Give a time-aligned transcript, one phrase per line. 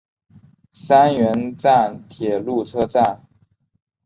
[0.71, 3.23] 三原站铁路车站。